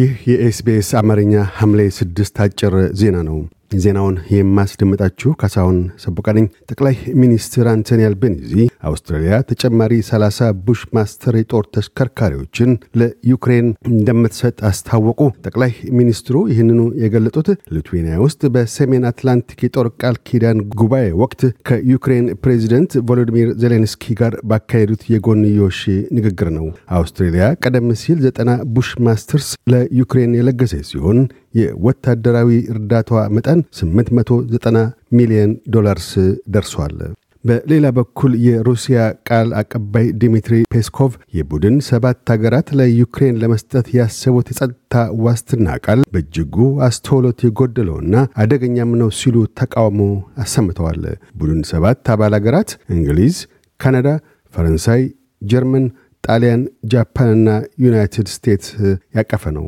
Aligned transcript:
ይህ 0.00 0.12
የኤስቢኤስ 0.30 0.88
አማርኛ 0.98 1.32
ሐምሌ 1.56 1.80
ስድስት 1.96 2.36
አጭር 2.44 2.74
ዜና 3.00 3.16
ነው። 3.26 3.38
ዜናውን 3.70 4.16
የማስደምጣችሁ 4.34 5.30
ካሳሁን 5.40 5.76
ሰቦቃ 6.02 6.28
ነኝ። 6.36 6.46
ጠቅላይ 6.70 6.94
ሚኒስትር 7.20 7.66
አንቶኒ 7.72 8.00
አልቤኒዚ 8.08 8.52
አውስትራሊያ 8.88 9.34
ተጨማሪ 9.50 9.92
30 10.06 10.48
ቡሽ 10.66 10.80
ማስተር 10.96 11.34
የጦር 11.38 11.64
ተሽከርካሪዎችን 11.74 12.70
ለዩክሬን 13.00 13.68
እንደምትሰጥ 13.90 14.56
አስታወቁ። 14.70 15.18
ጠቅላይ 15.46 15.72
ሚኒስትሩ 15.98 16.36
ይህንኑ 16.52 16.80
የገለጡት 17.02 17.48
ሊትዌኒያ 17.76 18.16
ውስጥ 18.24 18.42
በሰሜን 18.54 19.06
አትላንቲክ 19.10 19.62
የጦር 19.66 19.88
ቃል 20.00 20.18
ኪዳን 20.28 20.60
ጉባኤ 20.74 21.06
ወቅት 21.22 21.40
ከዩክሬን 21.68 22.26
ፕሬዚደንት 22.44 22.92
ቮሎዲሚር 23.08 23.50
ዜሌንስኪ 23.62 24.16
ጋር 24.20 24.34
ባካሄዱት 24.50 25.04
የጎንዮሽ 25.14 25.80
ንግግር 26.16 26.50
ነው። 26.58 26.66
አውስትሬሊያ 26.98 27.44
ቀደም 27.64 27.88
ሲል 28.02 28.18
ዘጠና 28.26 28.50
ቡሽ 28.74 28.90
ማስተርስ 29.06 29.48
ለዩክሬን 29.72 30.34
የለገሰ 30.38 30.74
ሲሆን 30.90 31.20
የወታደራዊ 31.58 32.50
እርዳታዋ 32.72 33.08
መጠን 33.36 33.59
890 33.78 34.84
ሚሊዮን 35.18 35.52
ዶላርስ 35.74 36.10
ደርሷል። 36.54 36.96
በሌላ 37.44 37.86
በኩል 37.96 38.32
የሩሲያ 38.46 38.98
ቃል 39.28 39.48
አቀባይ 39.60 40.06
ዲሚትሪ 40.22 40.56
ፔስኮቭ 40.74 41.12
የቡድን 41.36 41.76
ሰባት 41.86 42.30
ሀገራት 42.32 42.68
ለዩክሬን 42.78 43.38
ለመስጠት 43.42 43.86
ያሰቡት 43.96 44.50
የጸጥታ 44.52 44.94
ዋስትና 45.24 45.76
ቃል 45.86 46.00
በእጅጉ 46.14 46.56
አስተውሎት 46.88 47.40
የጎደለውና 47.46 48.14
አደገኛም 48.42 48.92
ነው 49.00 49.10
ሲሉ 49.20 49.46
ተቃውሞ 49.60 50.00
አሰምተዋል። 50.44 51.02
ቡድን 51.36 51.62
ሰባት 51.70 52.10
አባል 52.14 52.34
ሀገራት 52.38 52.72
እንግሊዝ፣ 52.96 53.38
ካናዳ፣ 53.80 54.08
ፈረንሳይ፣ 54.54 55.02
ጀርመን፣ 55.42 55.86
ጣሊያን፣ 56.24 56.62
ጃፓንና 56.92 57.48
ዩናይትድ 57.84 58.28
ስቴትስ 58.34 58.70
ያቀፈ 59.16 59.44
ነው። 59.56 59.66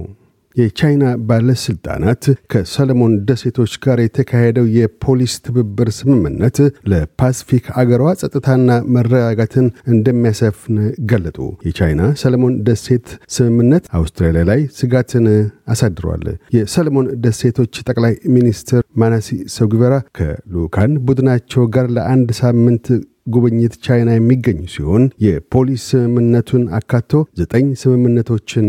የቻይና 0.56 1.04
ባለሥልጣናት 1.28 2.22
ከሰለሞን 2.52 3.14
ደሴቶች 3.28 3.72
ጋር 3.84 3.98
የተካሄደው 4.02 4.66
የፖሊስ 4.76 5.34
ትብብር 5.46 5.88
ስምምነት 5.98 6.58
ለፓስፊክ 6.92 7.64
አገሯ 7.80 8.06
ጸጥታና 8.22 8.68
መረጋጋትን 8.96 9.66
እንደሚያሰፍን 9.94 10.76
ገለጡ። 11.10 11.38
የቻይና 11.68 12.02
ሰለሞን 12.22 12.56
ደሴት 12.68 13.06
ስምምነት 13.36 13.84
አውስትራሊያ 13.98 14.44
ላይ 14.50 14.62
ስጋትን 14.78 15.26
አሳድሯል። 15.72 16.24
የሰለሞን 16.56 17.08
ደሴቶች 17.24 17.74
ጠቅላይ 17.88 18.14
ሚኒስትር 18.36 18.82
ማናሲ 19.02 19.28
ሶጋቫሬ 19.56 19.94
ከልኡካን 20.18 20.92
ቡድናቸው 21.06 21.64
ጋር 21.74 21.88
ለአንድ 21.96 22.30
ሳምንት 22.42 22.86
ጉብኝት 23.28 23.74
ቻይና 23.84 24.10
የሚገኙ 24.14 24.60
ሲሆን 24.72 25.04
የፖሊስ 25.24 25.84
ስምምነቱን 25.92 26.64
አካቶ 26.78 27.10
ዘጠኝ 27.40 27.66
ስምምነቶችን 27.82 28.66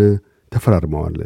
ተፈራርመዋል። 0.52 1.18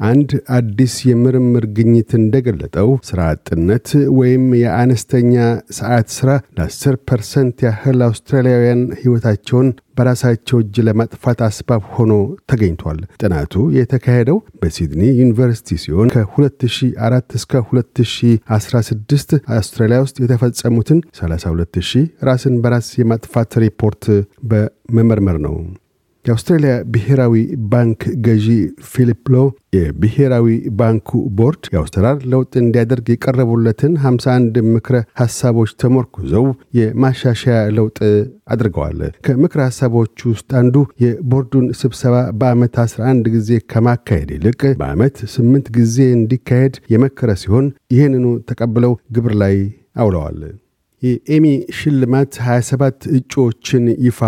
አንድ 0.00 0.30
አዲስ 0.56 0.94
የምርምር 1.08 1.64
ግኝት 1.76 2.10
እንደገለጠው 2.18 2.88
ሥራ 3.08 3.20
አጥነት 3.32 3.88
ወይም 4.16 4.44
የአነስተኛ 4.60 5.34
ሰዓት 5.76 6.08
ሥራ 6.16 6.30
ለ10 6.56 6.96
ፐርሰንት 7.08 7.62
ያህል 7.66 8.00
አውስትራሊያውያን 8.06 8.82
ሕይወታቸውን 9.00 9.68
በራሳቸው 9.98 10.58
እጅ 10.62 10.76
ለማጥፋት 10.86 11.40
አስባብ 11.46 11.84
ሆኖ 11.94 12.12
ተገኝቷል። 12.50 12.98
ጥናቱ 13.20 13.54
የተካሄደው 13.76 14.38
በሲድኒ 14.60 15.02
ዩኒቨርሲቲ 15.20 15.78
ሲሆን 15.84 16.10
ከ2004 16.14 17.38
እስከ 17.40 17.54
2016 17.68 19.38
አውስትራሊያ 19.56 20.00
ውስጥ 20.06 20.16
የተፈጸሙትን 20.24 21.00
32000 21.20 21.94
ራስን 22.28 22.56
በራስ 22.64 22.90
የማጥፋት 23.00 23.52
ሪፖርት 23.64 24.04
በመመርመር 24.50 25.38
ነው። 25.46 25.56
የአውስትራሊያ 26.24 26.74
ብሔራዊ 26.92 27.34
ባንክ 27.72 28.02
ገዢ 28.26 28.46
ፊሊፕ 28.90 29.24
ሎ 29.32 29.38
የብሔራዊ 29.76 30.46
ባንኩ 30.78 31.08
ቦርድ 31.38 31.64
የአሠራር 31.72 32.16
ለውጥ 32.32 32.52
እንዲያደርግ 32.62 33.06
የቀረቡለትን 33.12 33.92
51 34.04 34.60
ምክረ 34.68 34.96
ሐሳቦች 35.20 35.70
ተሞርኩዘው 35.82 36.46
የማሻሻያ 36.78 37.58
ለውጥ 37.78 37.98
አድርገዋል። 38.54 38.98
ከምክረ 39.26 39.60
ሐሳቦች 39.68 40.24
ውስጥ 40.30 40.48
አንዱ 40.60 40.74
የቦርዱን 41.04 41.68
ስብሰባ 41.80 42.14
በዓመት 42.40 42.74
11 42.84 43.30
ጊዜ 43.36 43.60
ከማካሄድ 43.72 44.32
ይልቅ 44.36 44.60
በዓመት 44.80 45.16
8 45.34 45.70
ጊዜ 45.78 45.98
እንዲካሄድ 46.16 46.74
የመከረ 46.94 47.30
ሲሆን 47.42 47.68
ይህንኑ 47.94 48.26
ተቀብለው 48.50 48.94
ግብር 49.16 49.34
ላይ 49.44 49.56
አውለዋል። 49.96 50.40
የኤሚ 51.02 51.46
ሽልማት 51.78 52.34
27 52.44 53.08
እጩዎችን 53.16 53.86
ይፋ 54.04 54.20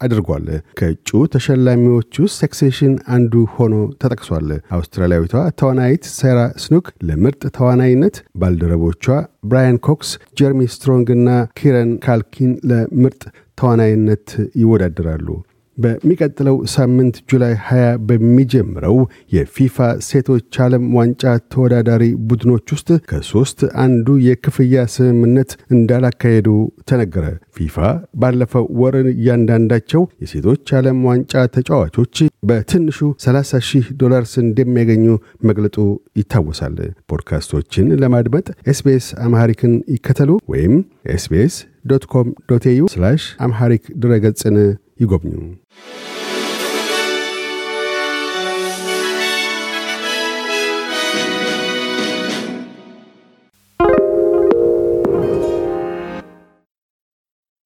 አድርጓል። 0.00 0.46
ከእጩ 0.78 1.08
ተሸላሚዎች 1.34 2.12
ውስጥ 2.22 2.36
ሰክሴሽን 2.42 2.94
አንዱ 3.14 3.32
ሆኖ 3.54 3.74
ተጠቅሷል። 4.02 4.48
አውስትራሊያዊቷ 4.76 5.34
ተዋናይት 5.60 6.04
ሴራ 6.14 6.38
ስኑክ 6.62 6.86
ለምርጥ 7.08 7.42
ተዋናይነት፣ 7.56 8.16
ባልደረቦቿ 8.42 9.04
ብራያን 9.44 9.78
ኮክስ፣ 9.86 10.10
ጀርሚ 10.40 10.60
ስትሮንግ 10.74 11.08
እና 11.16 11.28
ኪረን 11.58 11.92
ካልኪን 12.06 12.52
ለምርጥ 12.70 13.22
ተዋናይነት 13.58 14.28
ይወዳደራሉ። 14.60 15.26
በሚቀጥለው 15.80 16.56
ሳምንት 16.74 17.16
July 17.30 17.54
20 17.62 18.00
በሚጀምረው 18.08 18.96
የፊፋ 19.34 19.76
ሴቶች 20.08 20.58
ዓለም 20.64 20.84
ዋንጫ 20.96 21.22
ተወዳዳሪ 21.52 22.04
ቡድኖች 22.28 22.66
ውስጥ 22.74 22.88
ከሶስት 23.10 23.60
አንዱ 23.84 24.16
የክፍያ 24.26 24.84
ስምምነት 24.94 25.50
እንዳላካሄዱ 25.76 26.48
ተነገረ። 26.90 27.24
ፊፋ 27.56 27.76
ባለፈው 28.20 28.66
ወር 28.80 28.96
እያንዳንዳቸው 29.12 30.02
የሴቶች 30.22 30.74
ዓለም 30.78 30.98
ዋንጫ 31.08 31.44
ተጫዋቾች 31.56 32.16
በትንሹ 32.48 32.98
30 33.24 33.62
ሺህ 33.68 33.86
ዶላርስ 34.00 34.34
እንደሚያገኙ 34.44 35.06
መግለጡ 35.48 35.76
ይታወሳል። 36.20 36.76
ፖድካስቶችን 37.10 37.88
ለማድመጥ 38.02 38.46
SBS 38.72 39.08
Amharic 39.26 39.63
ን 39.63 39.74
ይከተሉ 39.94 40.30
ወይም 40.52 40.74
SBS 41.14 41.56
dot 41.86 42.04
com 42.12 42.28
dot 42.48 42.64
au 42.70 42.82
Amharic 43.40 43.84
ድረገጽን 44.02 44.56
i 45.00 45.06
Gopniu. 45.06 45.56